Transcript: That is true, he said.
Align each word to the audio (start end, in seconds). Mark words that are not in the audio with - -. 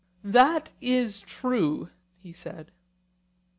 That 0.23 0.71
is 0.81 1.21
true, 1.21 1.89
he 2.17 2.33
said. 2.33 2.71